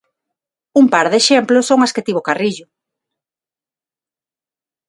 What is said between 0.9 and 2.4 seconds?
par de exemplos son as que tivo